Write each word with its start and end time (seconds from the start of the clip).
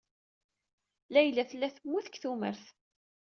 Layla 1.13 1.43
tella 1.49 1.67
temmut 1.75 2.05
seg 2.09 2.15
tumert. 2.21 2.65